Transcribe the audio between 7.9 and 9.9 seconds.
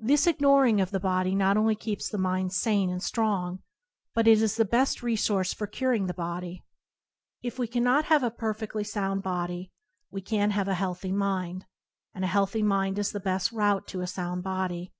have a perfedly [33] sound body,